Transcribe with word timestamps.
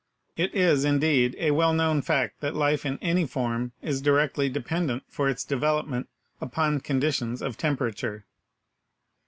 It 0.35 0.55
is, 0.55 0.83
indeed, 0.83 1.35
a 1.37 1.51
well 1.51 1.73
known 1.75 2.01
fact 2.01 2.41
that 2.41 2.55
life 2.55 2.87
in 2.87 2.97
any 3.03 3.27
form 3.27 3.71
is 3.83 4.01
directly 4.01 4.49
dependent 4.49 5.03
for 5.07 5.29
its 5.29 5.43
development 5.45 6.09
upon 6.41 6.79
con 6.79 6.99
ditions 6.99 7.39
of 7.39 7.55
temperature. 7.55 8.25